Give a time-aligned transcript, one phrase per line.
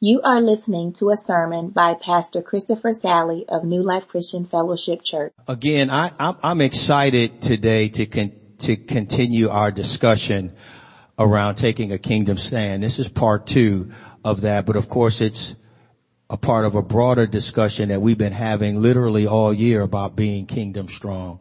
[0.00, 5.02] You are listening to a sermon by Pastor Christopher Sally of New Life Christian Fellowship
[5.02, 5.32] Church.
[5.48, 10.54] Again, I, I'm, I'm excited today to con- to continue our discussion
[11.18, 12.82] around taking a kingdom stand.
[12.82, 13.90] This is part two
[14.22, 15.54] of that, but of course it's
[16.28, 20.44] a part of a broader discussion that we've been having literally all year about being
[20.44, 21.40] kingdom strong.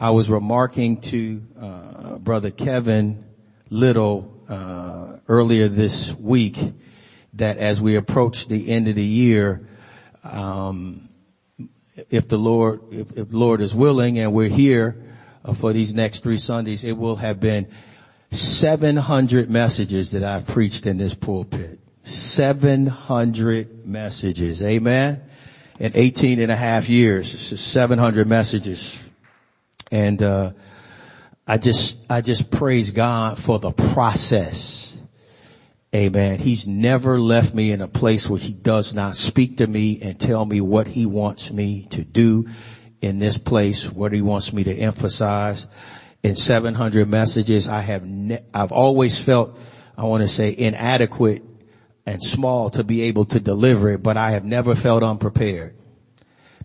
[0.00, 3.26] I was remarking to uh, brother Kevin
[3.70, 6.58] Little uh, earlier this week
[7.34, 9.66] that as we approach the end of the year,
[10.24, 11.08] um,
[12.08, 15.02] if the Lord, if, if, the Lord is willing and we're here
[15.44, 17.68] uh, for these next three Sundays, it will have been
[18.30, 21.78] 700 messages that I've preached in this pulpit.
[22.04, 24.62] 700 messages.
[24.62, 25.22] Amen.
[25.78, 29.02] In 18 and a half years, 700 messages.
[29.90, 30.52] And, uh,
[31.50, 34.89] I just, I just praise God for the process
[35.94, 36.38] Amen.
[36.38, 40.18] He's never left me in a place where he does not speak to me and
[40.18, 42.46] tell me what he wants me to do
[43.00, 45.66] in this place, what he wants me to emphasize.
[46.22, 49.58] In 700 messages, I have, ne- I've always felt,
[49.96, 51.42] I want to say inadequate
[52.06, 55.76] and small to be able to deliver it, but I have never felt unprepared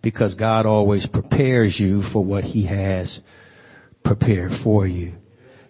[0.03, 3.23] because God always prepares you for what he has
[4.03, 5.17] prepared for you.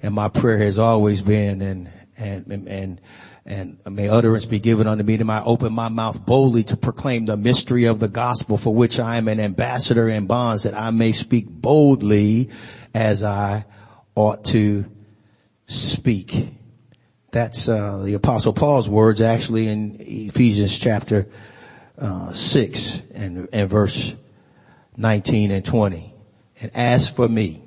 [0.04, 3.02] And my prayer has always been and, and, and, and
[3.46, 7.26] and may utterance be given unto me to my open my mouth boldly to proclaim
[7.26, 10.90] the mystery of the gospel for which I am an ambassador in bonds that I
[10.90, 12.50] may speak boldly
[12.94, 13.66] as I
[14.16, 14.86] ought to
[15.68, 16.54] speak.
[17.32, 21.28] That's uh, the apostle Paul's words actually in Ephesians chapter
[21.98, 24.16] uh, 6 and, and verse
[24.98, 26.14] 19 and 20.
[26.62, 27.65] And as for me,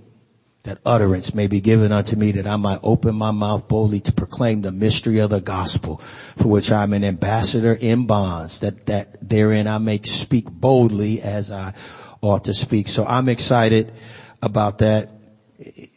[0.64, 4.12] that utterance may be given unto me that I might open my mouth boldly to
[4.12, 5.98] proclaim the mystery of the gospel
[6.36, 11.50] for which I'm an ambassador in bonds that, that therein I may speak boldly as
[11.50, 11.74] I
[12.20, 12.88] ought to speak.
[12.88, 13.92] So I'm excited
[14.42, 15.10] about that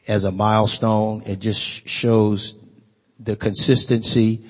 [0.08, 1.24] as a milestone.
[1.26, 2.58] It just shows
[3.20, 4.44] the consistency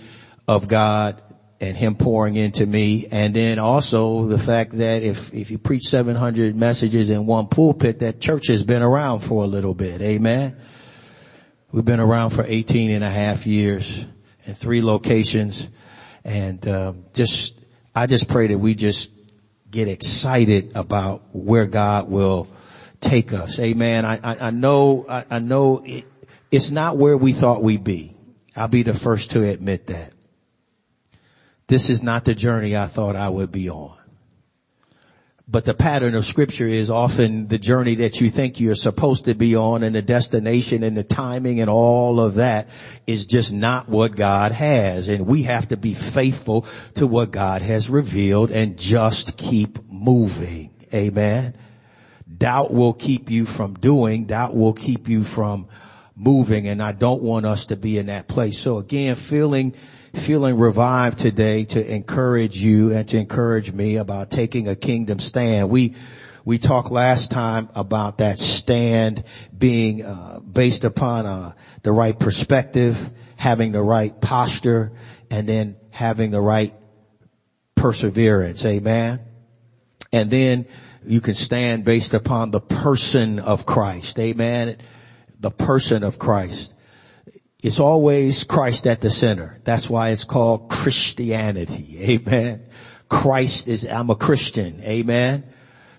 [0.48, 1.22] of God
[1.62, 3.08] and him pouring into me.
[3.12, 8.00] And then also the fact that if, if you preach 700 messages in one pulpit,
[8.00, 10.02] that church has been around for a little bit.
[10.02, 10.58] Amen.
[11.72, 14.06] We've been around for 18 and a half years
[14.44, 15.68] in three locations.
[16.24, 17.58] And, um, just,
[17.96, 19.12] I just pray that we just
[19.70, 22.48] get excited about where God will
[23.00, 23.60] take us.
[23.60, 24.04] Amen.
[24.06, 26.06] I, I, I know, I, I know it,
[26.50, 28.16] it's not where we thought we'd be.
[28.56, 30.12] I'll be the first to admit that
[31.72, 33.96] this is not the journey I thought I would be on.
[35.48, 39.36] But the pattern of scripture is often the journey that you think you're supposed to
[39.36, 42.68] be on and the destination and the timing and all of that
[43.08, 45.08] is just not what God has.
[45.08, 46.66] And we have to be faithful
[46.96, 50.72] to what God has revealed and just keep moving.
[50.94, 51.56] Amen.
[52.38, 54.26] Doubt will keep you from doing.
[54.26, 55.70] Doubt will keep you from
[56.18, 56.68] moving.
[56.68, 58.60] And I don't want us to be in that place.
[58.60, 59.74] So again, feeling
[60.14, 65.70] feeling revived today to encourage you and to encourage me about taking a kingdom stand.
[65.70, 65.96] We,
[66.44, 69.24] we talked last time about that stand
[69.58, 72.98] being uh, based upon uh, the right perspective,
[73.38, 74.92] having the right posture,
[75.30, 76.74] and then having the right
[77.76, 78.66] perseverance.
[78.66, 79.22] Amen.
[80.12, 80.66] And then
[81.06, 84.20] you can stand based upon the person of Christ.
[84.20, 84.78] Amen.
[85.40, 86.74] The person of Christ.
[87.62, 89.60] It's always Christ at the center.
[89.64, 91.98] That's why it's called Christianity.
[92.12, 92.64] Amen.
[93.08, 94.82] Christ is, I'm a Christian.
[94.82, 95.46] Amen.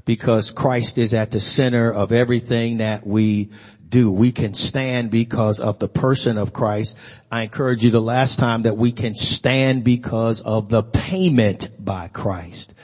[0.04, 3.50] Because Christ is at the center of everything that we
[3.88, 4.10] do.
[4.10, 6.96] We can stand because of the person of Christ.
[7.30, 12.08] I encourage you the last time that we can stand because of the payment by
[12.08, 12.74] Christ.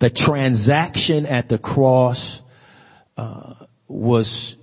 [0.00, 2.42] The transaction at the cross,
[3.16, 3.54] uh,
[3.86, 4.56] was,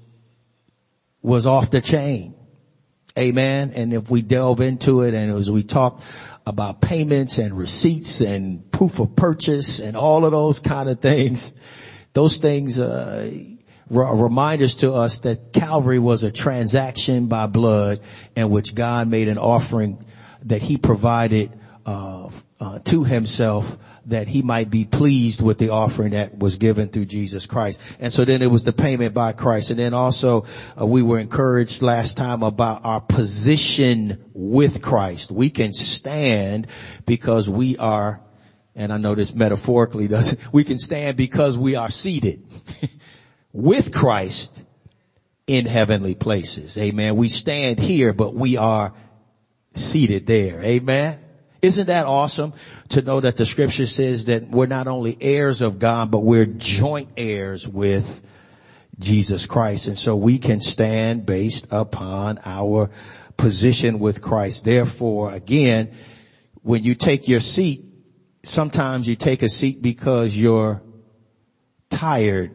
[1.22, 2.36] was off the chain.
[3.18, 3.74] Amen.
[3.76, 6.02] And if we delve into it and as we talk
[6.48, 11.54] about payments and receipts and proof of purchase and all of those kind of things,
[12.14, 13.32] those things, uh,
[13.94, 18.00] are reminders to us that Calvary was a transaction by blood
[18.36, 20.04] in which God made an offering
[20.46, 21.52] that he provided,
[21.86, 26.90] uh, uh, to himself that he might be pleased with the offering that was given
[26.90, 27.80] through Jesus Christ.
[28.00, 29.70] And so then it was the payment by Christ.
[29.70, 30.46] And then also
[30.80, 35.32] uh, we were encouraged last time about our position with Christ.
[35.32, 36.68] We can stand
[37.06, 38.22] because we are,
[38.76, 42.44] and I know this metaphorically doesn't, we can stand because we are seated
[43.54, 44.62] with Christ
[45.48, 46.78] in heavenly places.
[46.78, 47.16] Amen.
[47.16, 48.94] We stand here, but we are
[49.76, 50.62] seated there.
[50.62, 51.23] Amen
[51.64, 52.54] Isn't that awesome
[52.90, 56.46] to know that the scripture says that we're not only heirs of God, but we're
[56.46, 58.22] joint heirs with
[59.00, 59.88] Jesus Christ.
[59.88, 62.90] And so we can stand based upon our
[63.38, 64.66] position with Christ.
[64.66, 65.94] Therefore, again,
[66.64, 67.86] when you take your seat,
[68.44, 70.82] sometimes you take a seat because you're
[71.90, 72.52] tired.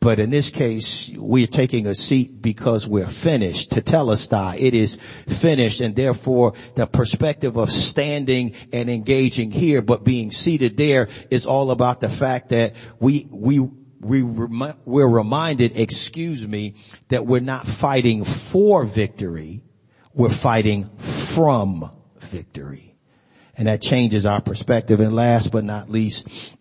[0.00, 3.72] But in this case, we're taking a seat because we're finished.
[3.72, 9.50] To tell us, Tetelestai, it is finished and therefore the perspective of standing and engaging
[9.50, 13.58] here but being seated there is all about the fact that we, we,
[14.00, 16.74] we, we're reminded, excuse me,
[17.08, 19.62] that we're not fighting for victory.
[20.14, 22.96] We're fighting from victory.
[23.56, 25.00] And that changes our perspective.
[25.00, 26.56] And last but not least,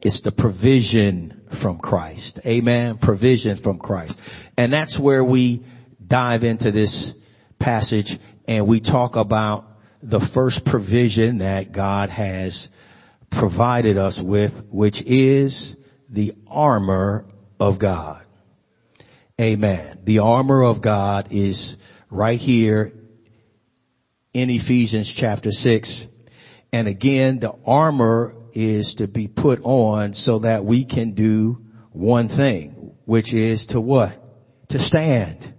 [0.00, 2.40] it's the provision from Christ.
[2.46, 2.98] Amen.
[2.98, 4.18] Provision from Christ.
[4.56, 5.62] And that's where we
[6.06, 7.14] dive into this
[7.58, 9.66] passage and we talk about
[10.02, 12.68] the first provision that God has
[13.30, 15.76] provided us with, which is
[16.08, 17.26] the armor
[17.60, 18.24] of God.
[19.40, 20.00] Amen.
[20.04, 21.76] The armor of God is
[22.10, 22.92] right here
[24.32, 26.08] in Ephesians chapter six.
[26.72, 32.28] And again, the armor is to be put on so that we can do one
[32.28, 34.68] thing, which is to what?
[34.68, 35.54] To stand.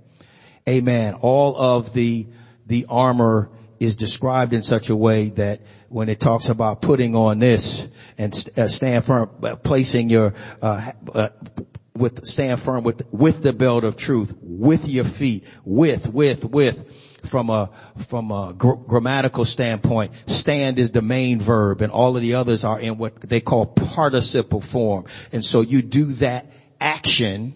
[0.67, 1.15] Amen.
[1.15, 2.27] All of the,
[2.65, 3.49] the armor
[3.79, 7.87] is described in such a way that when it talks about putting on this
[8.17, 11.29] and uh, stand firm, uh, placing your, uh, uh,
[11.95, 17.08] with, stand firm with, with the belt of truth, with your feet, with, with, with,
[17.23, 22.21] from a, from a gr- grammatical standpoint, stand is the main verb and all of
[22.21, 25.05] the others are in what they call participle form.
[25.31, 27.55] And so you do that action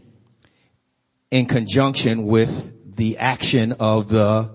[1.31, 4.51] in conjunction with the action of the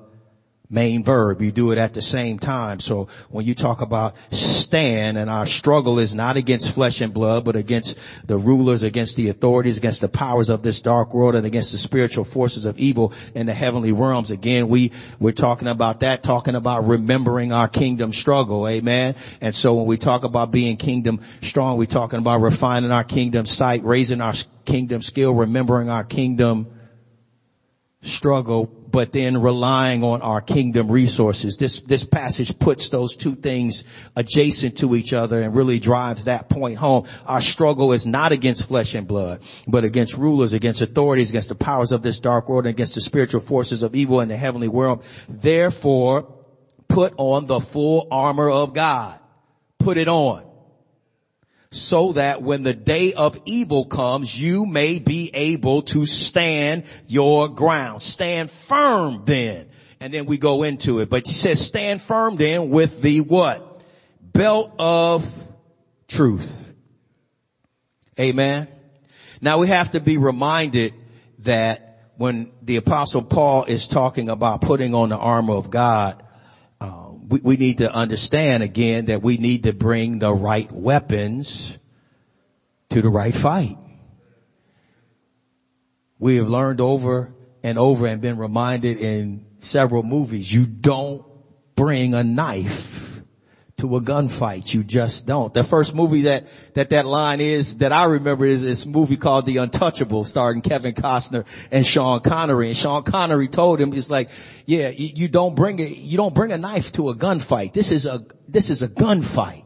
[0.70, 1.41] main verb.
[1.41, 2.81] You do it at the same time.
[2.81, 7.44] So when you talk about stand and our struggle is not against flesh and blood,
[7.44, 11.47] but against the rulers, against the authorities, against the powers of this dark world and
[11.47, 14.31] against the spiritual forces of evil in the heavenly realms.
[14.31, 18.69] Again, we, we're talking about that, talking about remembering our kingdom struggle.
[18.69, 19.14] Amen.
[19.41, 23.47] And so when we talk about being kingdom strong, we're talking about refining our kingdom
[23.47, 24.35] sight, raising our
[24.67, 26.67] kingdom skill, remembering our kingdom
[28.03, 31.56] struggle, but then relying on our kingdom resources.
[31.56, 33.85] This, this passage puts those two things
[34.17, 37.06] adjacent to each other and really drives that point home.
[37.26, 41.55] Our struggle is not against flesh and blood, but against rulers, against authorities, against the
[41.55, 44.69] powers of this dark world, and against the spiritual forces of evil in the heavenly
[44.69, 45.05] world.
[45.29, 46.35] Therefore,
[46.88, 49.19] put on the full armor of God.
[49.79, 50.48] Put it on
[51.70, 57.49] so that when the day of evil comes, you may be able to stand your
[57.49, 58.03] ground.
[58.03, 59.69] Stand firm then.
[60.00, 61.11] And then we go into it.
[61.11, 63.82] But he says stand firm then with the what?
[64.23, 65.31] Belt of
[66.06, 66.75] truth.
[68.19, 68.69] Amen.
[69.41, 70.94] Now we have to be reminded
[71.41, 76.23] that when the apostle Paul is talking about putting on the armor of God,
[77.29, 81.79] we, we need to understand again that we need to bring the right weapons
[82.91, 83.77] to the right fight.
[86.19, 87.33] We have learned over
[87.63, 91.25] and over and been reminded in several movies, you don't
[91.77, 92.98] bring a knife
[93.79, 94.75] to a gunfight.
[94.75, 95.55] You just don't.
[95.55, 99.47] The first movie that, that that line is, that I remember is this movie called
[99.47, 102.69] The Untouchable starring Kevin Costner and Sean Connery.
[102.69, 104.31] And Sean Connery told him, he's like,
[104.67, 107.73] yeah, you, you don't bring a, you don't bring a knife to a gunfight.
[107.73, 109.64] This is a, this is a gunfight.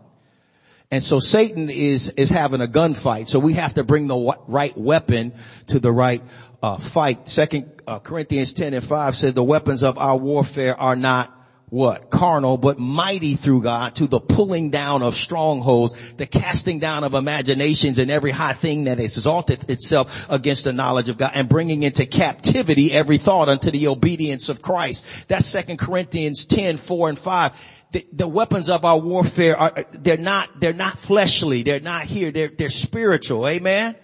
[0.91, 3.29] And so Satan is, is having a gunfight.
[3.29, 5.33] So we have to bring the right weapon
[5.69, 6.23] to the right
[6.63, 7.29] uh, fight.
[7.29, 11.35] Second uh, Corinthians 10 and 5 says the weapons of our warfare are not
[11.73, 12.11] what?
[12.11, 17.15] Carnal, but mighty through God to the pulling down of strongholds, the casting down of
[17.15, 21.83] imaginations and every high thing that exalted itself against the knowledge of God and bringing
[21.83, 25.29] into captivity every thought unto the obedience of Christ.
[25.29, 27.85] That's second Corinthians 10, 4 and 5.
[27.93, 31.63] The, the, weapons of our warfare are, they're not, they're not fleshly.
[31.63, 32.31] They're not here.
[32.31, 33.49] They're, they're spiritual.
[33.49, 33.95] Amen.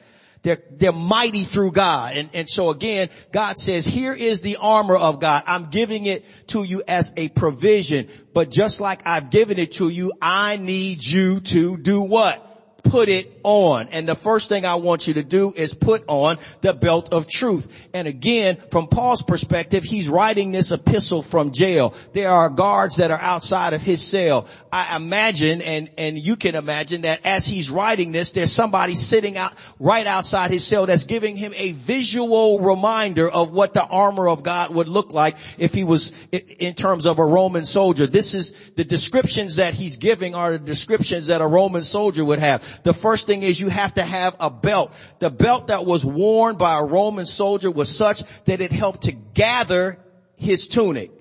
[0.42, 2.16] They're, they're mighty through God.
[2.16, 5.42] And, and so again, God says, here is the armor of God.
[5.46, 8.08] I'm giving it to you as a provision.
[8.32, 12.44] But just like I've given it to you, I need you to do what?
[12.84, 13.88] Put it on.
[13.88, 17.26] And the first thing I want you to do is put on the belt of
[17.26, 17.88] truth.
[17.94, 21.94] And again, from Paul's perspective, he's writing this epistle from jail.
[22.12, 24.46] There are guards that are outside of his cell.
[24.70, 29.38] I imagine, and, and you can imagine that as he's writing this, there's somebody sitting
[29.38, 34.28] out right outside his cell that's giving him a visual reminder of what the armor
[34.28, 38.06] of God would look like if he was in terms of a Roman soldier.
[38.06, 42.40] This is the descriptions that he's giving are the descriptions that a Roman soldier would
[42.40, 42.82] have.
[42.82, 44.92] The first thing is you have to have a belt.
[45.18, 49.12] The belt that was worn by a Roman soldier was such that it helped to
[49.12, 49.98] gather
[50.36, 51.12] his tunic.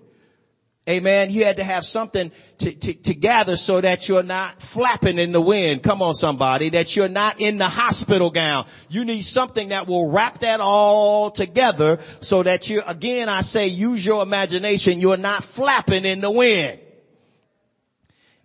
[0.90, 1.32] Amen.
[1.32, 5.34] You had to have something to, to, to, gather so that you're not flapping in
[5.34, 5.84] the wind.
[5.84, 6.70] Come on somebody.
[6.70, 8.68] That you're not in the hospital gown.
[8.88, 13.68] You need something that will wrap that all together so that you, again I say
[13.68, 15.02] use your imagination.
[15.02, 16.80] You're not flapping in the wind.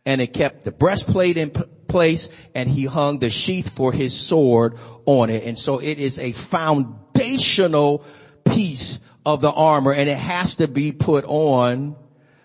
[0.05, 1.53] And it kept the breastplate in
[1.93, 5.45] place and he hung the sheath for his sword on it.
[5.45, 8.05] And so it is a foundational
[8.45, 11.95] piece of the armor and it has to be put on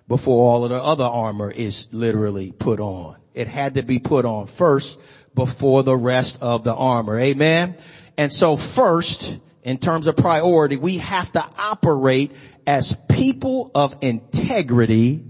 [0.07, 3.17] before all of the other armor is literally put on.
[3.33, 4.99] It had to be put on first
[5.33, 7.17] before the rest of the armor.
[7.19, 7.77] Amen.
[8.17, 12.31] And so first, in terms of priority, we have to operate
[12.65, 15.23] as people of integrity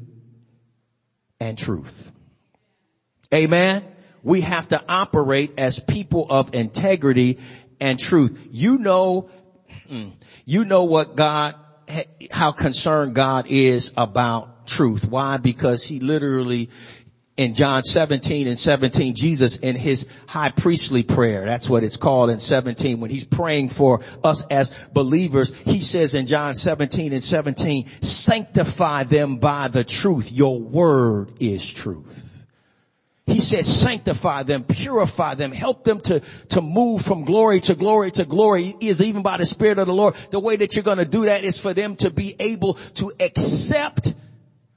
[1.40, 2.12] and truth.
[3.34, 3.84] Amen.
[4.24, 7.40] We have to operate as people of integrity
[7.80, 8.48] and truth.
[8.52, 9.30] You know,
[9.90, 10.10] hmm,
[10.46, 11.56] you know what God,
[12.32, 15.10] how concerned God is about truth.
[15.10, 15.38] Why?
[15.38, 16.70] Because he literally,
[17.38, 22.30] in John 17 and 17, Jesus in his high priestly prayer, that's what it's called
[22.30, 27.24] in 17, when he's praying for us as believers, he says in John 17 and
[27.24, 30.32] 17, sanctify them by the truth.
[30.32, 32.27] Your word is truth.
[33.28, 38.10] He says sanctify them, purify them, help them to, to move from glory to glory
[38.12, 40.16] to glory is even by the Spirit of the Lord.
[40.32, 43.12] The way that you're going to do that is for them to be able to
[43.20, 44.14] accept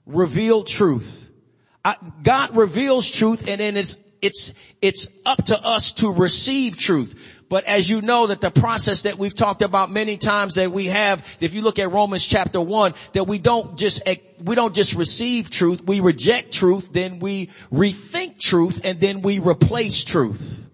[0.04, 1.30] revealed truth.
[2.24, 4.52] God reveals truth and then it's, it's,
[4.82, 7.39] it's up to us to receive truth.
[7.50, 10.86] But as you know that the process that we've talked about many times that we
[10.86, 14.72] have, if you look at Romans chapter one, that we don't just, eh, we don't
[14.72, 20.64] just receive truth, we reject truth, then we rethink truth, and then we replace truth.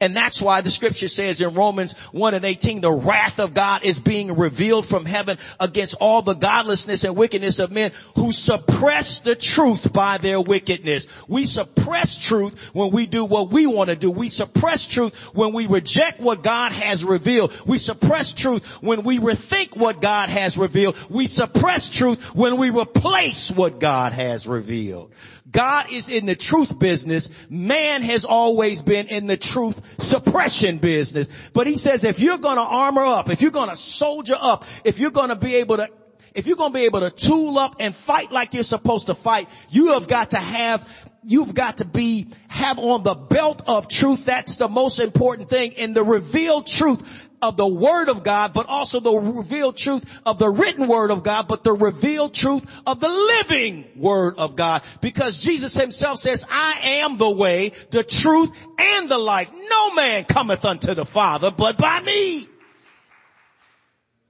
[0.00, 3.84] And that's why the scripture says in Romans 1 and 18, the wrath of God
[3.84, 9.20] is being revealed from heaven against all the godlessness and wickedness of men who suppress
[9.20, 11.06] the truth by their wickedness.
[11.28, 14.10] We suppress truth when we do what we want to do.
[14.10, 17.52] We suppress truth when we reject what God has revealed.
[17.66, 20.96] We suppress truth when we rethink what God has revealed.
[21.10, 25.12] We suppress truth when we replace what God has revealed.
[25.50, 27.30] God is in the truth business.
[27.48, 31.50] Man has always been in the truth suppression business.
[31.52, 35.10] But he says if you're gonna armor up, if you're gonna soldier up, if you're
[35.10, 35.88] gonna be able to
[36.34, 39.48] if you're to be able to tool up and fight like you're supposed to fight,
[39.70, 44.26] you have got to have, you've got to be, have on the belt of truth.
[44.26, 48.66] That's the most important thing in the revealed truth of the word of God, but
[48.68, 53.00] also the revealed truth of the written word of God, but the revealed truth of
[53.00, 54.82] the living word of God.
[55.00, 59.50] Because Jesus himself says, I am the way, the truth, and the life.
[59.52, 62.48] No man cometh unto the Father but by me.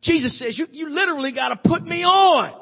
[0.01, 2.53] Jesus says, you, you literally gotta put me on.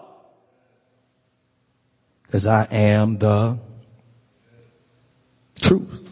[2.30, 3.58] Cause I am the
[5.60, 6.07] truth.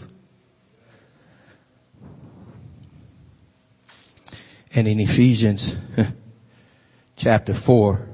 [4.76, 5.74] And in Ephesians
[7.16, 8.08] chapter 4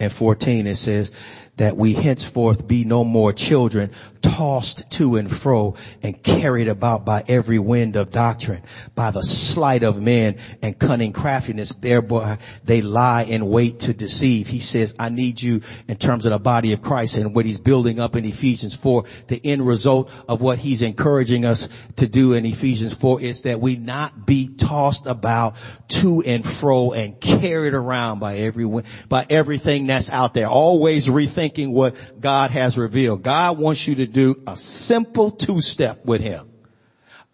[0.00, 1.12] and 14 it says
[1.56, 3.92] that we henceforth be no more children
[4.36, 8.62] tossed to and fro and carried about by every wind of doctrine,
[8.94, 11.70] by the sleight of men and cunning craftiness.
[11.70, 14.46] Thereby they lie in wait to deceive.
[14.46, 17.58] He says, I need you in terms of the body of Christ and what he's
[17.58, 19.04] building up in Ephesians 4.
[19.28, 23.58] The end result of what he's encouraging us to do in Ephesians 4 is that
[23.58, 25.56] we not be tossed about
[25.88, 30.48] to and fro and carried around by everyone, by everything that's out there.
[30.48, 33.22] Always rethinking what God has revealed.
[33.22, 36.48] God wants you to do a simple two-step with him.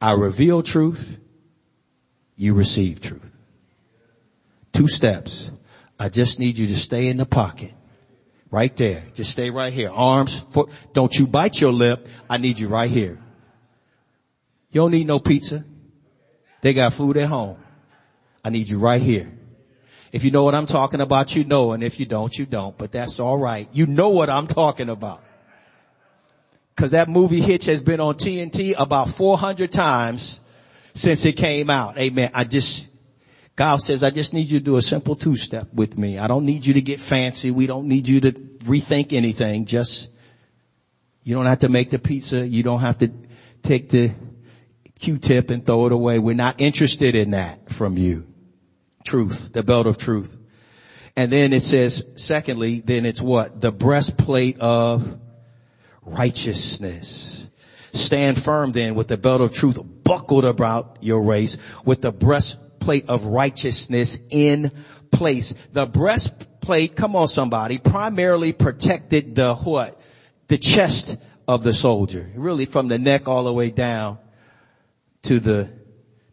[0.01, 1.19] I reveal truth,
[2.37, 3.39] you receive truth.
[4.73, 5.51] Two steps.
[5.99, 7.73] I just need you to stay in the pocket.
[8.51, 9.05] Right there.
[9.15, 9.91] Just stay right here.
[9.91, 10.71] Arms, foot.
[10.93, 12.07] Don't you bite your lip.
[12.29, 13.19] I need you right here.
[14.71, 15.65] You don't need no pizza.
[16.61, 17.59] They got food at home.
[18.45, 19.33] I need you right here.
[20.13, 22.77] If you know what I'm talking about, you know, and if you don't, you don't,
[22.77, 23.69] but that's alright.
[23.73, 25.23] You know what I'm talking about.
[26.75, 30.41] Cause that movie Hitch has been on TNT about 400 times
[30.95, 31.99] since it came out.
[31.99, 32.31] Amen.
[32.35, 32.91] I just,
[33.57, 36.19] God says, I just need you to do a simple two step with me.
[36.19, 37.51] I don't need you to get fancy.
[37.51, 39.67] We don't need you to rethink anything.
[39.67, 40.11] Just,
[41.25, 42.47] you don't have to make the pizza.
[42.47, 43.11] You don't have to
[43.63, 44.11] take the
[44.99, 46.19] Q-tip and throw it away.
[46.19, 48.27] We're not interested in that from you.
[49.05, 50.39] Truth, the belt of truth.
[51.17, 53.61] And then it says, secondly, then it's what?
[53.61, 55.19] The breastplate of
[56.05, 57.49] righteousness.
[57.93, 63.09] Stand firm then with the belt of truth buckled about your waist with the breastplate
[63.09, 64.73] of righteousness in
[65.11, 65.55] place.
[65.73, 70.01] The breastplate, come on somebody, primarily protected the what?
[70.49, 72.31] The chest of the soldier.
[72.35, 74.19] Really from the neck all the way down
[75.23, 75.73] to the,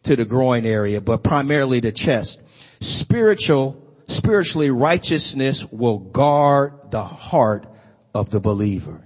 [0.04, 2.42] to the groin area, but primarily the chest.
[2.80, 7.66] Spiritual spiritually righteousness will guard the heart
[8.14, 9.04] of the believer.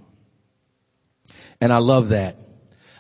[1.61, 2.37] And I love that.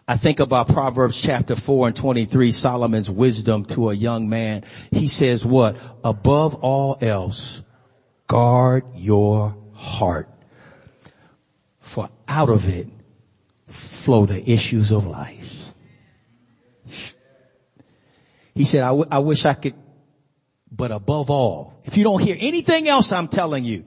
[0.06, 4.64] I think about Proverbs chapter 4 and 23, Solomon's wisdom to a young man.
[4.90, 5.76] He says what?
[6.02, 7.62] Above all else,
[8.26, 10.28] guard your heart.
[11.80, 12.88] For out of it
[13.66, 15.72] flow the issues of life.
[18.54, 19.74] He said, I, w- I wish I could
[20.76, 23.84] but above all, if you don't hear anything else I'm telling you,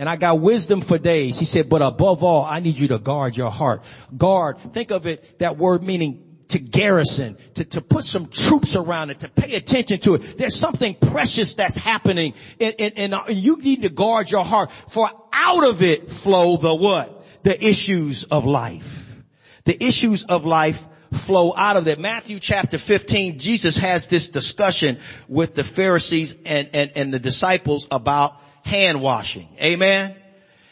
[0.00, 2.98] and I got wisdom for days, he said, but above all, I need you to
[2.98, 3.84] guard your heart.
[4.16, 9.10] Guard, think of it, that word meaning to garrison, to, to put some troops around
[9.10, 10.38] it, to pay attention to it.
[10.38, 15.10] There's something precious that's happening and, and, and you need to guard your heart for
[15.34, 17.22] out of it flow the what?
[17.42, 19.22] The issues of life.
[19.64, 21.98] The issues of life flow out of that.
[21.98, 27.86] Matthew chapter 15, Jesus has this discussion with the Pharisees and, and, and the disciples
[27.90, 29.48] about hand washing.
[29.60, 30.16] Amen.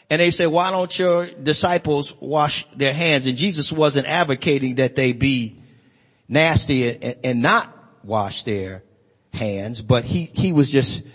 [0.09, 3.27] And they say, why don't your disciples wash their hands?
[3.27, 5.61] And Jesus wasn't advocating that they be
[6.27, 7.71] nasty and, and not
[8.03, 8.83] wash their
[9.33, 11.05] hands, but he, he was just,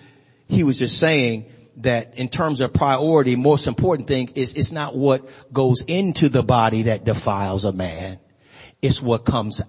[0.48, 1.46] he was just saying
[1.78, 6.42] that in terms of priority, most important thing is it's not what goes into the
[6.42, 8.20] body that defiles a man.
[8.80, 9.60] It's what comes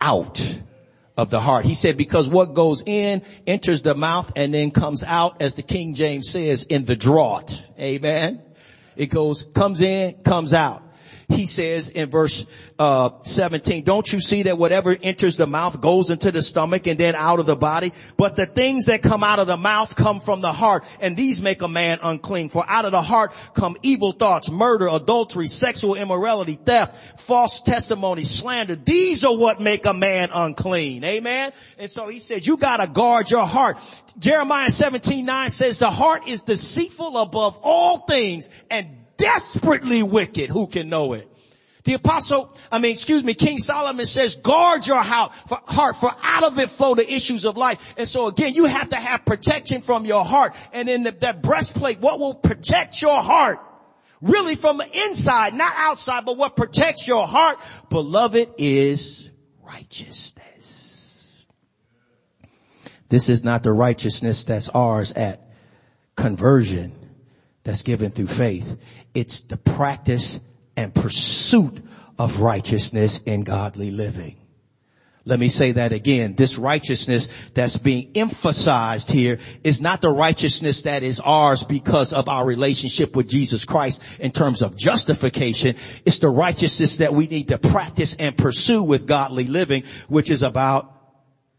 [0.00, 0.60] out
[1.16, 1.64] of the heart.
[1.64, 5.62] He said, because what goes in enters the mouth and then comes out, as the
[5.62, 7.60] King James says, in the draught.
[7.78, 8.42] Amen.
[8.96, 10.85] It goes, comes in, comes out
[11.36, 12.44] he says in verse
[12.78, 16.98] uh, 17, don't you see that whatever enters the mouth goes into the stomach and
[16.98, 17.92] then out of the body?
[18.16, 21.42] But the things that come out of the mouth come from the heart and these
[21.42, 22.48] make a man unclean.
[22.48, 28.22] For out of the heart come evil thoughts, murder, adultery, sexual immorality, theft, false testimony,
[28.22, 28.74] slander.
[28.74, 31.04] These are what make a man unclean.
[31.04, 31.52] Amen.
[31.78, 33.76] And so he said, you gotta guard your heart.
[34.18, 40.50] Jeremiah 17, 9 says the heart is deceitful above all things and desperately wicked.
[40.50, 41.28] Who can know it?
[41.84, 45.32] The apostle, I mean, excuse me, King Solomon says, guard your heart,
[45.96, 47.94] for out of it flow the issues of life.
[47.96, 50.56] And so again, you have to have protection from your heart.
[50.72, 53.60] And in the, that breastplate, what will protect your heart?
[54.20, 59.30] Really from the inside, not outside, but what protects your heart, beloved, is
[59.62, 61.44] righteousness.
[63.08, 65.52] This is not the righteousness that's ours at
[66.16, 66.92] conversion
[67.62, 68.80] that's given through faith.
[69.16, 70.38] It's the practice
[70.76, 71.82] and pursuit
[72.18, 74.36] of righteousness in godly living.
[75.24, 76.34] Let me say that again.
[76.34, 82.28] This righteousness that's being emphasized here is not the righteousness that is ours because of
[82.28, 85.76] our relationship with Jesus Christ in terms of justification.
[86.04, 90.42] It's the righteousness that we need to practice and pursue with godly living, which is
[90.42, 90.95] about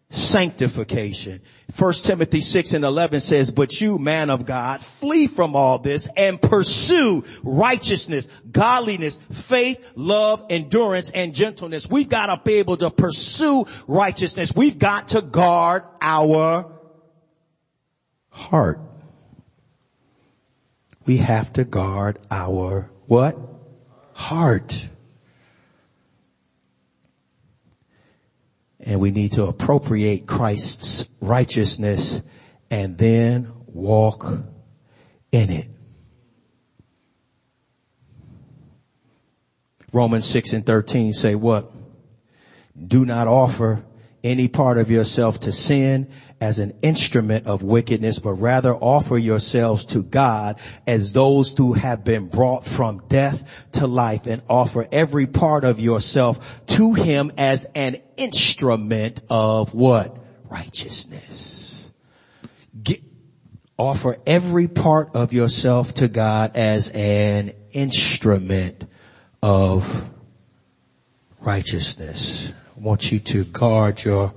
[0.10, 1.42] sanctification.
[1.78, 6.08] 1 Timothy 6 and 11 says, but you man of God, flee from all this
[6.16, 11.90] and pursue righteousness, godliness, faith, love, endurance, and gentleness.
[11.90, 14.54] We've got to be able to pursue righteousness.
[14.56, 16.74] We've got to guard our
[18.30, 18.80] heart.
[21.06, 23.38] We have to guard our what?
[24.14, 24.88] Heart.
[28.80, 32.22] And we need to appropriate Christ's righteousness
[32.70, 34.26] and then walk
[35.32, 35.68] in it.
[39.94, 41.72] Romans 6 and 13 say what?
[42.88, 43.84] Do not offer
[44.24, 49.86] any part of yourself to sin as an instrument of wickedness, but rather offer yourselves
[49.86, 55.26] to God as those who have been brought from death to life and offer every
[55.26, 60.18] part of yourself to him as an instrument of what?
[60.50, 61.92] Righteousness.
[62.82, 63.02] Get,
[63.78, 68.86] offer every part of yourself to God as an instrument
[69.42, 70.10] of
[71.40, 72.54] righteousness.
[72.76, 74.34] I want you to guard your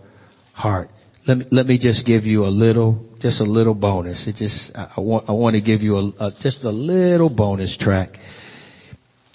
[0.53, 0.91] heart.
[1.27, 4.27] Let me, let me just give you a little, just a little bonus.
[4.27, 7.77] It just, I, want, I want to give you a, a, just a little bonus
[7.77, 8.19] track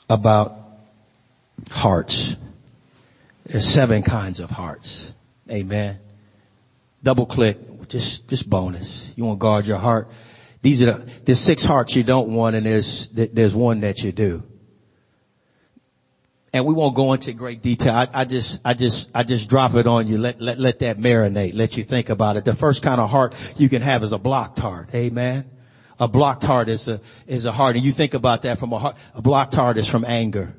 [0.10, 0.58] about
[1.70, 2.38] hearts.
[3.46, 5.14] There's seven kinds of hearts.
[5.50, 6.00] Amen.
[7.04, 9.14] Double click, just, just bonus.
[9.16, 10.10] You want to guard your heart.
[10.64, 14.12] These are the, there's six hearts you don't want and there's, there's one that you
[14.12, 14.42] do
[16.56, 17.94] and we won't go into great detail.
[17.94, 20.18] I, I, just, I just, I just drop it on you.
[20.18, 21.54] Let, let, let that marinate.
[21.54, 22.46] Let you think about it.
[22.46, 24.96] The first kind of heart you can have is a blocked heart.
[24.96, 25.52] Amen.
[26.00, 27.76] A blocked heart is a, is a heart.
[27.76, 30.56] And you think about that from a heart, a blocked heart is from anger.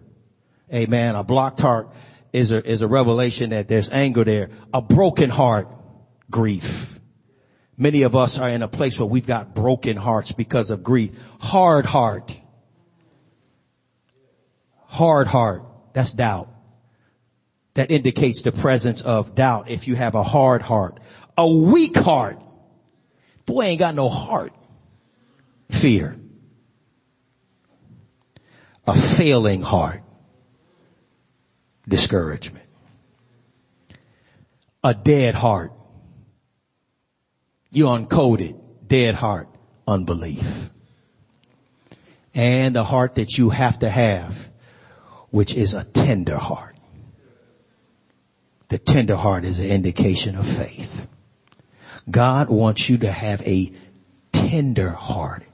[0.71, 1.15] Amen.
[1.15, 1.89] A blocked heart
[2.31, 4.51] is a, is a revelation that there's anger there.
[4.75, 5.67] A broken heart,
[6.31, 7.01] grief.
[7.79, 11.19] Many of us are in a place where we've got broken hearts because of grief.
[11.41, 12.39] Hard heart.
[14.89, 15.63] Hard heart
[15.97, 16.51] that's doubt.
[17.73, 21.01] That indicates the presence of doubt if you have a hard heart.
[21.39, 22.39] A weak heart.
[23.47, 24.53] Boy ain't got no heart.
[25.71, 26.15] Fear.
[28.87, 30.03] A failing heart.
[31.89, 32.69] Discouragement.
[34.85, 35.73] A dead heart.
[37.71, 38.61] You uncoded.
[38.87, 39.49] Dead heart.
[39.89, 40.69] Unbelief.
[42.35, 44.51] And a heart that you have to have
[45.37, 46.75] which is a tender heart.
[48.69, 51.07] The tender heart is an indication of faith.
[52.11, 53.71] God wants you to have a
[54.33, 55.45] tender heart.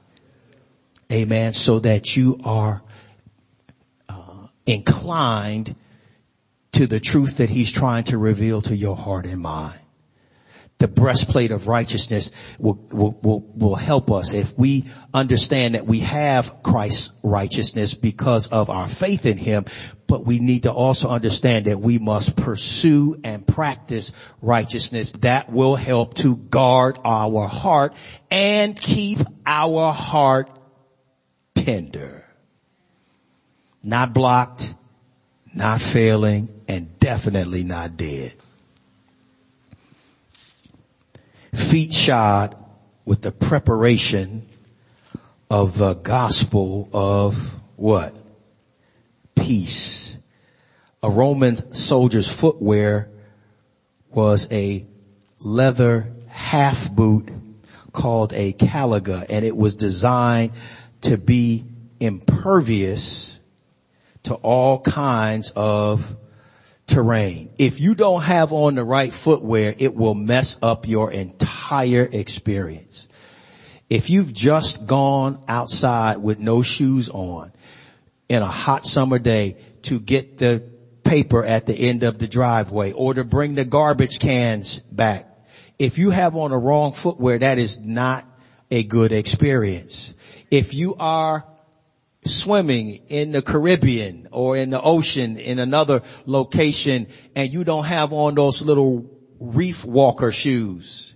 [1.11, 1.51] Amen.
[1.51, 2.81] So that you are
[4.07, 5.75] uh, inclined
[6.71, 9.82] to the truth that he's trying to reveal to your heart and mind
[10.83, 15.99] the breastplate of righteousness will, will, will, will help us if we understand that we
[15.99, 19.63] have Christ's righteousness because of our faith in Him,
[20.07, 25.77] but we need to also understand that we must pursue and practice righteousness that will
[25.77, 27.95] help to guard our heart
[28.29, 30.49] and keep our heart
[31.55, 32.27] tender.
[33.81, 34.75] Not blocked,
[35.55, 38.33] not failing, and definitely not dead.
[41.73, 42.55] Feet shod
[43.03, 44.47] with the preparation
[45.49, 48.15] of the gospel of what?
[49.33, 50.19] Peace.
[51.01, 53.09] A Roman soldier's footwear
[54.11, 54.85] was a
[55.39, 57.29] leather half boot
[57.91, 60.51] called a caliga and it was designed
[61.01, 61.65] to be
[61.99, 63.39] impervious
[64.21, 66.17] to all kinds of
[66.87, 67.49] terrain.
[67.57, 71.42] If you don't have on the right footwear, it will mess up your entire
[71.81, 73.07] experience.
[73.89, 77.51] If you've just gone outside with no shoes on
[78.29, 80.63] in a hot summer day to get the
[81.03, 85.27] paper at the end of the driveway or to bring the garbage cans back,
[85.77, 88.25] if you have on the wrong footwear, that is not
[88.71, 90.13] a good experience.
[90.49, 91.45] If you are
[92.25, 98.13] swimming in the Caribbean or in the ocean in another location and you don't have
[98.13, 99.09] on those little
[99.39, 101.12] reef walker shoes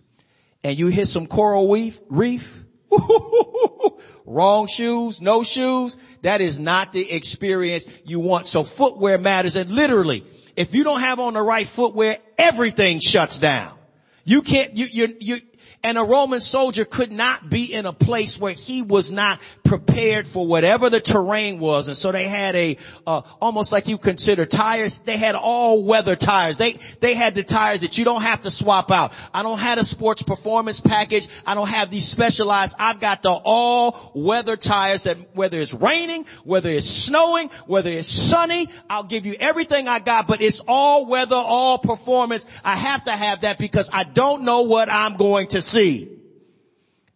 [0.67, 2.65] and you hit some coral reef, reef,
[4.25, 8.47] wrong shoes, no shoes, that is not the experience you want.
[8.47, 10.25] So footwear matters and literally,
[10.57, 13.77] if you don't have on the right footwear, everything shuts down.
[14.25, 15.41] You can't, you, you, you,
[15.83, 20.27] and a Roman soldier could not be in a place where he was not prepared
[20.27, 21.87] for whatever the terrain was.
[21.87, 26.15] And so they had a, uh, almost like you consider tires, they had all weather
[26.15, 26.57] tires.
[26.57, 29.13] They, they had the tires that you don't have to swap out.
[29.33, 31.27] I don't have a sports performance package.
[31.45, 32.75] I don't have these specialized.
[32.79, 38.07] I've got the all weather tires that whether it's raining, whether it's snowing, whether it's
[38.07, 42.47] sunny, I'll give you everything I got, but it's all weather, all performance.
[42.63, 46.17] I have to have that because I don't know what I'm going to see.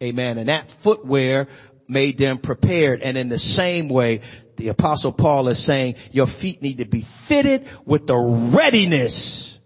[0.02, 0.38] Amen.
[0.38, 1.48] And that footwear
[1.88, 3.02] made them prepared.
[3.02, 4.22] And in the same way,
[4.56, 9.60] the apostle Paul is saying your feet need to be fitted with the readiness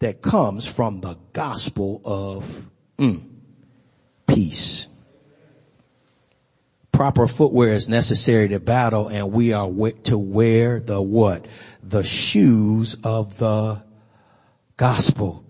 [0.00, 3.22] that comes from the gospel of mm,
[4.26, 4.88] peace.
[6.90, 9.70] Proper footwear is necessary to battle and we are
[10.04, 11.46] to wear the what?
[11.82, 13.82] The shoes of the
[14.76, 15.44] gospel.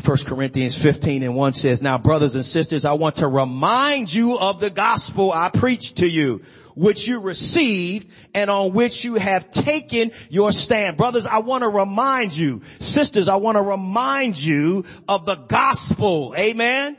[0.00, 4.38] 1 Corinthians 15 and 1 says, now brothers and sisters, I want to remind you
[4.38, 6.42] of the gospel I preached to you,
[6.74, 10.96] which you received and on which you have taken your stand.
[10.96, 16.34] Brothers, I want to remind you, sisters, I want to remind you of the gospel.
[16.38, 16.96] Amen.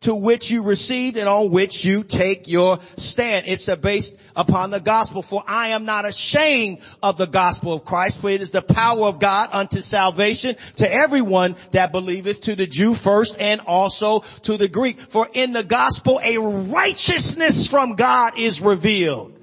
[0.00, 3.44] To which you received and on which you take your stand.
[3.46, 5.22] It's based upon the gospel.
[5.22, 9.06] For I am not ashamed of the gospel of Christ, for it is the power
[9.06, 14.56] of God unto salvation to everyone that believeth, to the Jew first and also to
[14.56, 14.98] the Greek.
[14.98, 19.36] For in the gospel a righteousness from God is revealed.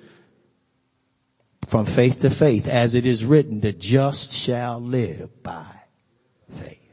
[1.67, 5.65] From faith to faith, as it is written, the just shall live by
[6.54, 6.89] faith.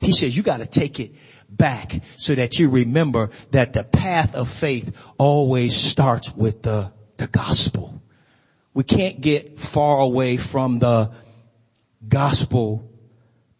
[0.00, 1.12] He says you gotta take it
[1.56, 7.26] back so that you remember that the path of faith always starts with the, the
[7.26, 8.02] gospel.
[8.72, 11.12] We can't get far away from the
[12.06, 12.90] gospel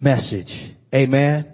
[0.01, 0.73] message.
[0.95, 1.51] Amen.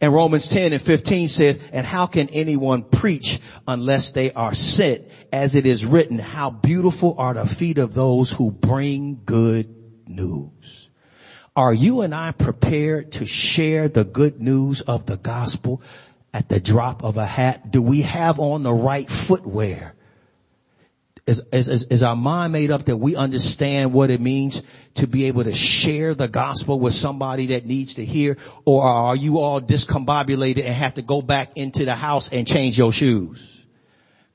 [0.00, 5.04] And Romans 10 and 15 says, and how can anyone preach unless they are sent?
[5.32, 9.74] As it is written, how beautiful are the feet of those who bring good
[10.06, 10.77] news.
[11.58, 15.82] Are you and I prepared to share the good news of the gospel
[16.32, 17.72] at the drop of a hat?
[17.72, 19.96] Do we have on the right footwear?
[21.26, 24.62] Is, is, is, our mind made up that we understand what it means
[24.94, 28.36] to be able to share the gospel with somebody that needs to hear?
[28.64, 32.78] Or are you all discombobulated and have to go back into the house and change
[32.78, 33.66] your shoes?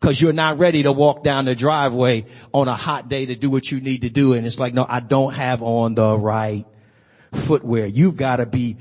[0.01, 3.49] Cause you're not ready to walk down the driveway on a hot day to do
[3.49, 4.33] what you need to do.
[4.33, 6.65] And it's like, no, I don't have on the right
[7.34, 7.86] footwear.
[7.86, 8.78] You've got to be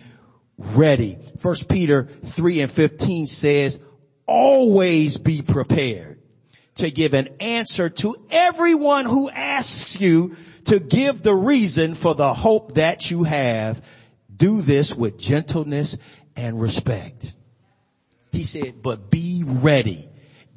[0.59, 1.19] ready.
[1.39, 3.81] First Peter 3 and 15 says,
[4.27, 6.21] always be prepared
[6.77, 10.37] to give an answer to everyone who asks you
[10.67, 13.85] to give the reason for the hope that you have.
[14.35, 15.97] Do this with gentleness
[16.37, 17.35] and respect.
[18.31, 20.09] He said, but be ready.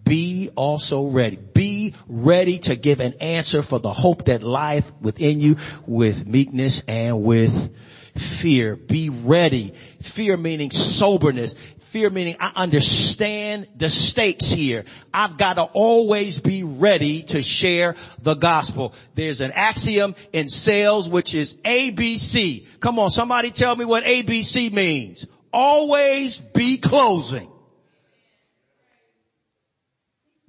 [0.05, 1.37] Be also ready.
[1.37, 6.83] Be ready to give an answer for the hope that lieth within you with meekness
[6.87, 7.75] and with
[8.15, 8.75] fear.
[8.75, 9.73] Be ready.
[10.01, 11.55] Fear meaning soberness.
[11.79, 14.85] Fear meaning I understand the stakes here.
[15.13, 18.93] I've got to always be ready to share the gospel.
[19.15, 22.67] There's an axiom in sales which is ABC.
[22.79, 25.25] Come on, somebody tell me what ABC means.
[25.51, 27.49] Always be closing.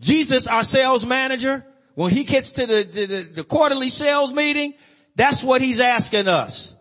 [0.00, 4.74] Jesus, our sales manager, when he gets to the, the, the, quarterly sales meeting,
[5.14, 6.74] that's what he's asking us.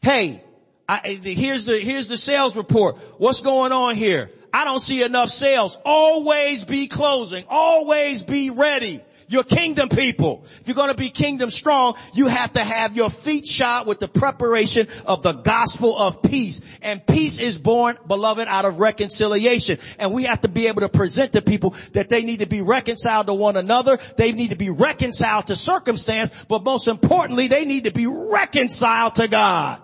[0.00, 0.44] Hey,
[0.88, 2.96] I, here's the, here's the sales report.
[3.18, 4.30] What's going on here?
[4.52, 5.78] I don't see enough sales.
[5.84, 7.44] Always be closing.
[7.48, 9.00] Always be ready.
[9.28, 10.44] You're kingdom people.
[10.60, 14.00] If you're going to be kingdom strong, you have to have your feet shod with
[14.00, 16.60] the preparation of the gospel of peace.
[16.82, 19.78] And peace is born, beloved, out of reconciliation.
[19.98, 22.62] And we have to be able to present to people that they need to be
[22.62, 23.98] reconciled to one another.
[24.16, 29.16] They need to be reconciled to circumstance, but most importantly, they need to be reconciled
[29.16, 29.83] to God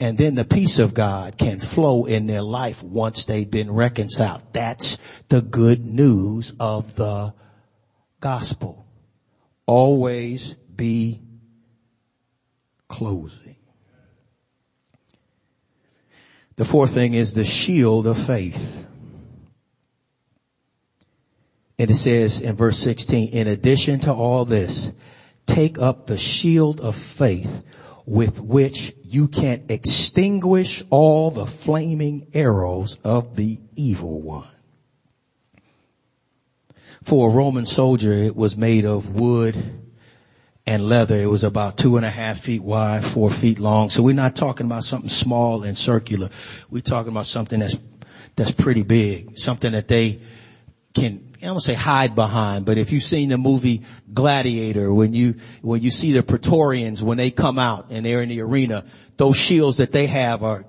[0.00, 4.42] and then the peace of God can flow in their life once they've been reconciled.
[4.52, 7.34] That's the good news of the
[8.20, 8.86] gospel.
[9.66, 11.20] Always be
[12.88, 13.56] closing.
[16.56, 18.86] The fourth thing is the shield of faith.
[21.78, 24.92] And it says in verse 16, in addition to all this,
[25.46, 27.62] take up the shield of faith
[28.06, 34.48] with which you can't extinguish all the flaming arrows of the evil one.
[37.04, 39.54] For a Roman soldier, it was made of wood
[40.66, 41.16] and leather.
[41.16, 43.88] It was about two and a half feet wide, four feet long.
[43.88, 46.30] So we're not talking about something small and circular.
[46.68, 47.76] We're talking about something that's,
[48.34, 49.38] that's pretty big.
[49.38, 50.22] Something that they
[50.92, 55.34] can I don't say hide behind, but if you've seen the movie Gladiator, when you,
[55.60, 58.86] when you see the Praetorians, when they come out and they're in the arena,
[59.18, 60.64] those shields that they have are,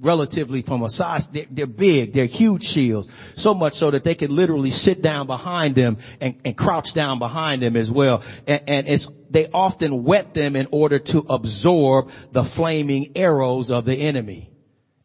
[0.00, 3.08] relatively from a size, they're, they're big, they're huge shields.
[3.36, 7.18] So much so that they can literally sit down behind them and, and crouch down
[7.18, 8.22] behind them as well.
[8.46, 13.86] And, and it's, they often wet them in order to absorb the flaming arrows of
[13.86, 14.50] the enemy.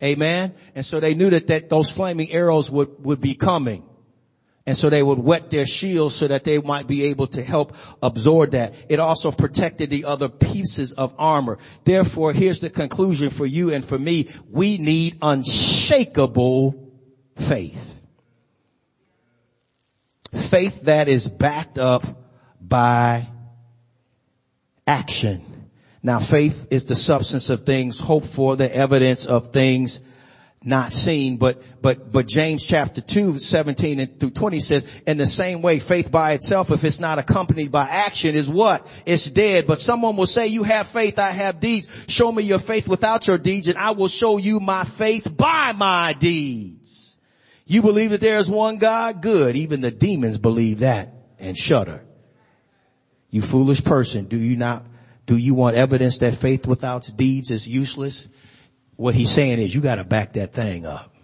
[0.04, 0.56] Amen.
[0.76, 3.86] And so they knew that, that those flaming arrows would, would be coming.
[4.70, 7.76] And so they would wet their shields so that they might be able to help
[8.04, 8.76] absorb that.
[8.88, 11.58] It also protected the other pieces of armor.
[11.86, 14.30] Therefore, here's the conclusion for you and for me.
[14.48, 16.88] We need unshakable
[17.36, 18.00] faith.
[20.34, 22.04] Faith that is backed up
[22.62, 23.28] by
[24.86, 25.42] action.
[26.04, 30.00] Now faith is the substance of things hoped for, the evidence of things
[30.64, 35.26] not seen, but, but, but James chapter 2, 17 and through 20 says, in the
[35.26, 38.86] same way, faith by itself, if it's not accompanied by action is what?
[39.06, 39.68] It's dead.
[39.68, 42.06] But someone will say, you have faith, I have deeds.
[42.10, 45.72] Show me your faith without your deeds and I will show you my faith by
[45.72, 47.16] my deeds.
[47.66, 49.22] You believe that there is one God?
[49.22, 49.56] Good.
[49.56, 52.04] Even the demons believe that and shudder.
[53.30, 54.86] You foolish person, do you not,
[55.26, 58.28] do you want evidence that faith without deeds is useless?
[59.00, 61.16] What he's saying is you gotta back that thing up.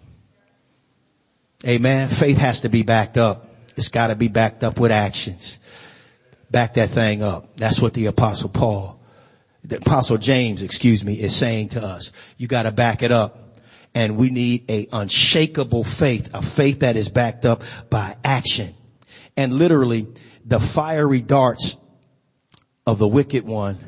[1.62, 2.08] Amen.
[2.08, 3.50] Faith has to be backed up.
[3.76, 5.58] It's gotta be backed up with actions.
[6.50, 7.58] Back that thing up.
[7.58, 8.98] That's what the apostle Paul,
[9.62, 12.12] the apostle James, excuse me, is saying to us.
[12.38, 13.58] You gotta back it up.
[13.94, 18.74] And we need a unshakable faith, a faith that is backed up by action.
[19.36, 20.06] And literally,
[20.46, 21.76] the fiery darts
[22.86, 23.78] of the wicked one,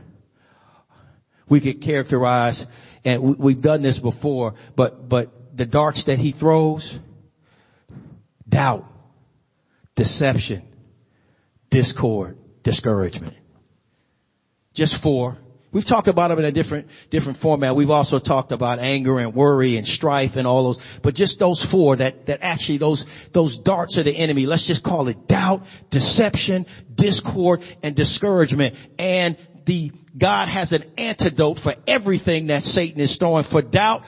[1.49, 2.67] we could characterize,
[3.09, 6.99] and we've done this before, but, but the darts that he throws,
[8.47, 8.85] doubt,
[9.95, 10.63] deception,
[11.71, 13.39] discord, discouragement.
[14.75, 15.39] Just four.
[15.73, 17.75] We've talked about them in a different, different format.
[17.75, 21.63] We've also talked about anger and worry and strife and all those, but just those
[21.63, 25.65] four that, that actually those, those darts of the enemy, let's just call it doubt,
[25.89, 28.75] deception, discord, and discouragement.
[28.99, 34.05] And the, God has an antidote for everything that Satan is throwing for doubt,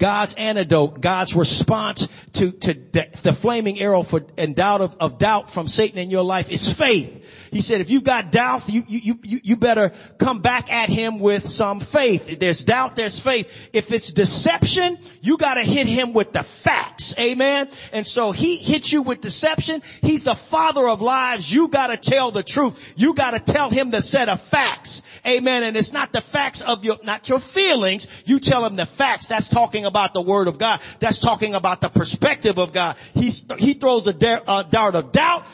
[0.00, 5.18] God's antidote, God's response to, to the, the flaming arrow for, and doubt of, of
[5.18, 7.48] doubt from Satan in your life is faith.
[7.52, 11.18] He said, if you've got doubt, you, you, you, you better come back at him
[11.18, 12.32] with some faith.
[12.32, 13.68] If there's doubt, there's faith.
[13.74, 17.14] If it's deception, you gotta hit him with the facts.
[17.18, 17.68] Amen.
[17.92, 19.82] And so he hits you with deception.
[20.00, 21.52] He's the father of lies.
[21.52, 22.94] You gotta tell the truth.
[22.96, 25.02] You gotta tell him the set of facts.
[25.26, 25.62] Amen.
[25.62, 28.06] And it's not the facts of your, not your feelings.
[28.24, 29.28] You tell him the facts.
[29.28, 30.80] That's talking about the word of God.
[31.00, 32.96] That's talking about the perspective of God.
[33.12, 35.44] He's, he throws a, dart, a dart of doubt.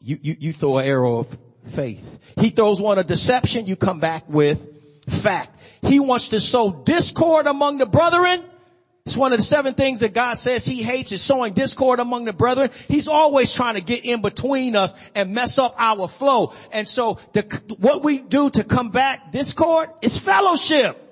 [0.00, 2.34] You, you, you throw an arrow of faith.
[2.40, 3.66] He throws one of deception.
[3.66, 4.58] You come back with
[5.08, 5.60] fact.
[5.82, 8.42] He wants to sow discord among the brethren.
[9.06, 12.24] It's one of the seven things that God says he hates is sowing discord among
[12.24, 12.70] the brethren.
[12.88, 16.54] He's always trying to get in between us and mess up our flow.
[16.72, 17.42] And so the,
[17.78, 21.03] what we do to combat discord is fellowship.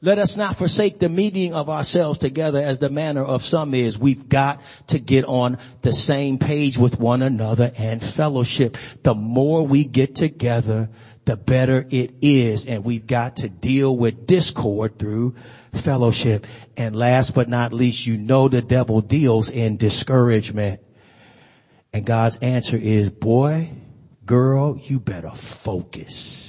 [0.00, 3.98] Let us not forsake the meeting of ourselves together as the manner of some is.
[3.98, 8.76] We've got to get on the same page with one another and fellowship.
[9.02, 10.88] The more we get together,
[11.24, 12.64] the better it is.
[12.66, 15.34] And we've got to deal with discord through
[15.72, 16.46] fellowship.
[16.76, 20.80] And last but not least, you know the devil deals in discouragement.
[21.92, 23.72] And God's answer is, boy,
[24.24, 26.47] girl, you better focus.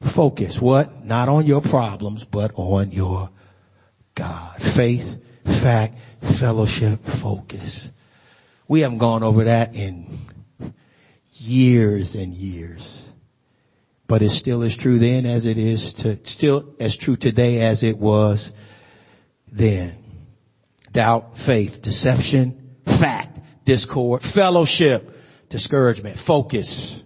[0.00, 1.04] Focus what?
[1.04, 3.30] Not on your problems, but on your
[4.14, 4.60] God.
[4.60, 7.90] Faith, fact, fellowship, focus.
[8.66, 10.06] We haven't gone over that in
[11.36, 13.12] years and years.
[14.06, 17.82] But it still is true then as it is to, still as true today as
[17.82, 18.52] it was
[19.52, 19.96] then.
[20.92, 25.16] Doubt, faith, deception, fact, discord, fellowship,
[25.48, 27.04] discouragement, focus,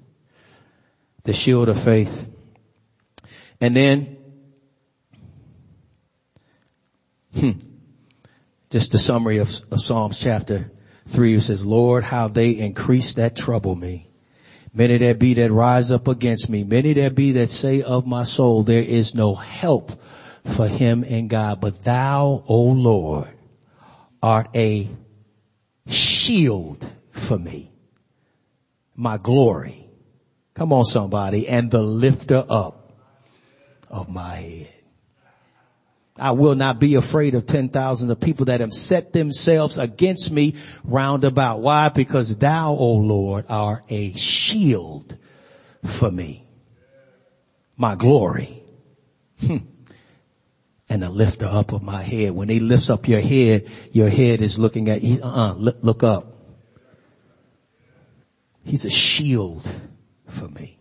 [1.24, 2.30] the shield of faith.
[3.60, 4.16] And then,
[7.38, 7.52] hmm,
[8.70, 10.70] just a summary of, of Psalms chapter
[11.06, 14.10] three, it says, Lord, how they increase that trouble me.
[14.72, 16.64] Many there be that rise up against me.
[16.64, 19.92] Many there be that say of my soul, there is no help
[20.44, 21.60] for him in God.
[21.60, 23.28] But thou, O Lord,
[24.20, 24.88] art a
[25.86, 27.70] shield for me.
[28.96, 29.86] My glory.
[30.54, 31.46] Come on somebody.
[31.46, 32.83] And the lifter up
[33.94, 34.74] of my head.
[36.16, 40.30] I will not be afraid of ten thousands of people that have set themselves against
[40.30, 41.60] me round about.
[41.60, 41.88] Why?
[41.88, 45.16] Because thou, O Lord, are a shield
[45.84, 46.46] for me.
[47.76, 48.62] My glory.
[49.40, 49.56] Hmm.
[50.88, 52.32] and the lifter up of my head.
[52.32, 56.32] When he lifts up your head, your head is looking at, uh-uh, look, look up.
[58.64, 59.68] He's a shield
[60.28, 60.78] for me.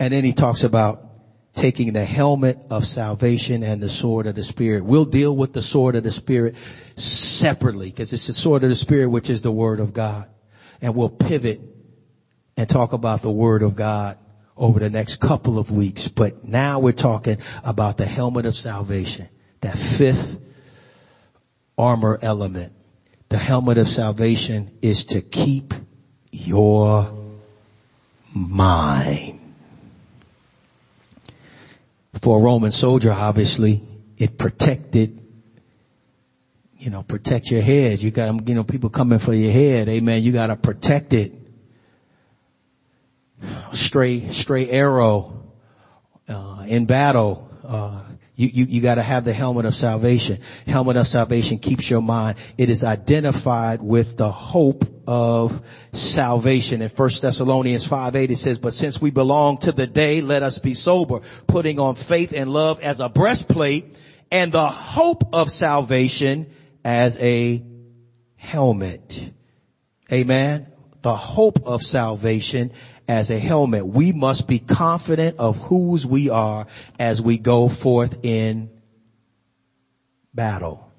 [0.00, 1.09] And then he talks about
[1.54, 4.84] taking the helmet of salvation and the sword of the spirit.
[4.84, 6.56] We'll deal with the sword of the spirit
[6.96, 10.28] separately because it's the sword of the spirit which is the word of God.
[10.80, 11.60] And we'll pivot
[12.56, 14.18] and talk about the word of God
[14.56, 16.08] over the next couple of weeks.
[16.08, 19.28] But now we're talking about the helmet of salvation,
[19.60, 20.38] that fifth
[21.76, 22.72] armor element.
[23.28, 25.72] The helmet of salvation is to keep
[26.30, 27.12] your
[28.34, 29.29] mind
[32.20, 33.82] for a Roman soldier, obviously,
[34.16, 35.20] it protected,
[36.76, 38.02] you know, protect your head.
[38.02, 39.88] You got, you know, people coming for your head.
[39.88, 40.22] Amen.
[40.22, 41.32] You got to protect it.
[43.72, 45.52] Straight, stray arrow,
[46.28, 48.02] uh, in battle, uh,
[48.34, 50.38] you, you, you gotta have the helmet of salvation.
[50.66, 52.38] Helmet of salvation keeps your mind.
[52.56, 55.60] It is identified with the hope of
[55.92, 56.82] salvation.
[56.82, 60.42] In 1 Thessalonians 5, 8 it says, but since we belong to the day, let
[60.42, 63.96] us be sober, putting on faith and love as a breastplate
[64.30, 66.46] and the hope of salvation
[66.84, 67.64] as a
[68.36, 69.32] helmet.
[70.12, 70.69] Amen.
[71.02, 72.72] The hope of salvation
[73.08, 73.86] as a helmet.
[73.86, 76.66] We must be confident of whose we are
[76.98, 78.70] as we go forth in
[80.34, 80.90] battle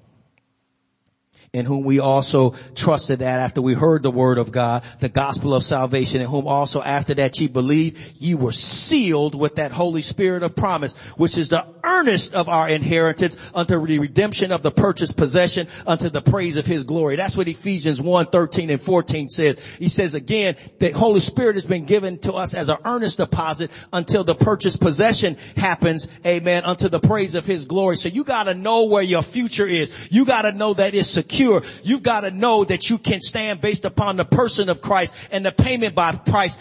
[1.52, 5.54] in whom we also trusted that after we heard the word of God, the gospel
[5.54, 10.02] of salvation, in whom also after that ye believed, ye were sealed with that Holy
[10.02, 14.70] Spirit of promise, which is the earnest of our inheritance unto the redemption of the
[14.70, 17.16] purchased possession unto the praise of his glory.
[17.16, 19.76] That's what Ephesians 1, 13 and 14 says.
[19.76, 23.70] He says again, the Holy Spirit has been given to us as an earnest deposit
[23.92, 27.96] until the purchased possession happens, amen, unto the praise of his glory.
[27.96, 30.08] So you gotta know where your future is.
[30.10, 33.84] You gotta know that it's secure you've got to know that you can stand based
[33.84, 36.58] upon the person of Christ and the payment by Christ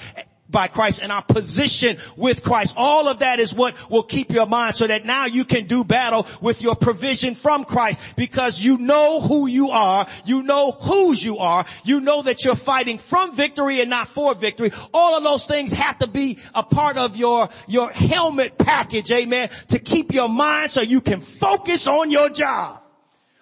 [0.51, 2.75] by Christ and our position with Christ.
[2.77, 5.83] All of that is what will keep your mind so that now you can do
[5.83, 10.07] battle with your provision from Christ because you know who you are.
[10.25, 11.65] You know whose you are.
[11.83, 14.71] You know that you're fighting from victory and not for victory.
[14.93, 19.11] All of those things have to be a part of your, your helmet package.
[19.11, 19.49] Amen.
[19.69, 22.81] To keep your mind so you can focus on your job.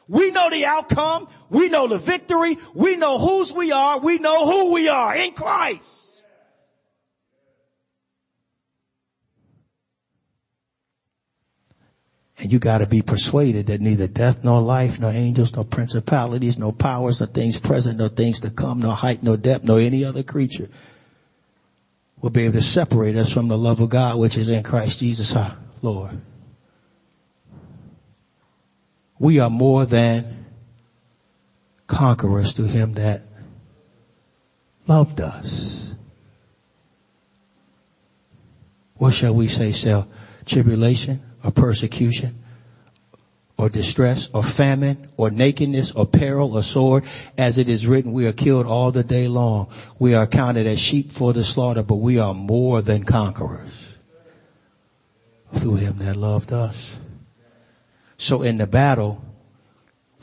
[0.07, 1.27] We know the outcome.
[1.49, 2.57] We know the victory.
[2.73, 3.99] We know whose we are.
[3.99, 6.07] We know who we are in Christ.
[12.39, 16.71] And you gotta be persuaded that neither death nor life, nor angels, nor principalities, nor
[16.71, 20.23] powers, nor things present, nor things to come, nor height, nor depth, nor any other
[20.23, 20.69] creature
[22.21, 24.99] will be able to separate us from the love of God which is in Christ
[24.99, 26.19] Jesus our Lord.
[29.17, 30.45] We are more than
[31.87, 33.23] conquerors to him that
[34.87, 35.93] loved us.
[38.95, 39.71] What shall we say?
[39.71, 40.07] Shall
[40.45, 42.43] tribulation or persecution
[43.57, 47.03] or distress or famine or nakedness or peril or sword
[47.37, 49.69] as it is written we are killed all the day long
[49.99, 53.97] we are counted as sheep for the slaughter but we are more than conquerors
[55.53, 56.95] through him that loved us
[58.19, 59.23] so in the battle,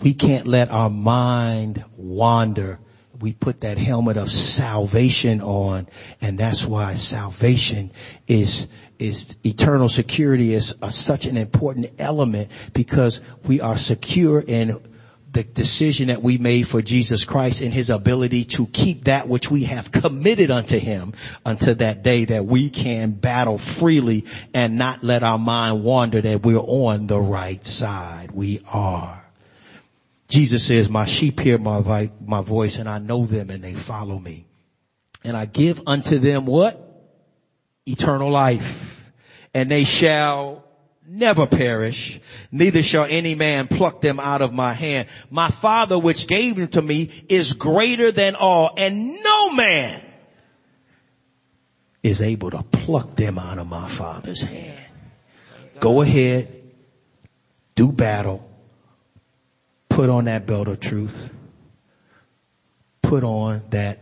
[0.03, 2.79] we can't let our mind wander.
[3.21, 5.89] We put that helmet of salvation on
[6.21, 7.91] and that's why salvation
[8.27, 14.81] is, is eternal security is a, such an important element because we are secure in
[15.37, 19.51] the decision that we made for Jesus Christ and his ability to keep that which
[19.51, 21.12] we have committed unto him
[21.45, 26.43] until that day that we can battle freely and not let our mind wander that
[26.43, 28.31] we're on the right side.
[28.31, 29.26] We are.
[30.29, 34.18] Jesus says, my sheep hear my, my voice and I know them and they follow
[34.18, 34.47] me.
[35.22, 36.83] And I give unto them what?
[37.85, 39.12] Eternal life.
[39.55, 40.64] And they shall
[41.09, 42.20] never perish,
[42.51, 45.09] neither shall any man pluck them out of my hand.
[45.31, 50.03] My father which gave them to me is greater than all and no man
[52.03, 54.85] is able to pluck them out of my father's hand.
[55.81, 56.72] Go ahead,
[57.74, 58.49] do battle,
[59.97, 61.30] put on that belt of truth,
[63.01, 63.99] put on that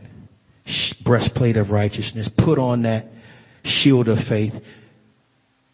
[1.05, 3.07] breastplate of righteousness, put on that
[3.63, 4.67] shield of faith,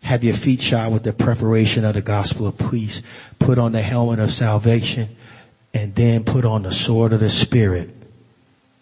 [0.02, 3.02] have your feet shod with the preparation of the gospel of peace.
[3.38, 5.16] Put on the helmet of salvation
[5.72, 7.88] and then put on the sword of the spirit,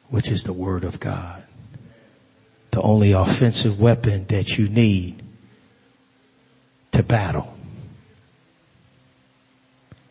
[0.09, 1.45] which is the word of God.
[2.73, 5.23] The only offensive weapon that you need
[6.91, 7.58] to battle.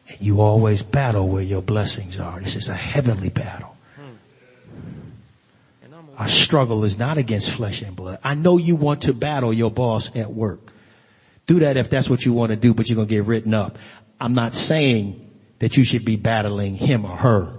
[0.09, 2.39] And you always battle where your blessings are.
[2.39, 3.77] This is a heavenly battle.
[6.17, 8.17] Our struggle is not against flesh and blood.
[8.23, 10.73] I know you want to battle your boss at work.
[11.45, 13.53] Do that if that's what you want to do, but you're going to get written
[13.53, 13.77] up.
[14.19, 15.29] I'm not saying
[15.59, 17.53] that you should be battling him or her.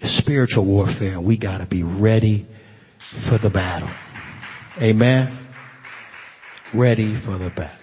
[0.00, 2.46] It's spiritual warfare and we got to be ready
[3.18, 3.90] for the battle.
[4.80, 5.36] Amen.
[6.72, 7.79] Ready for the battle.